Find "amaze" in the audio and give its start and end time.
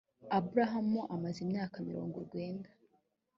1.15-1.37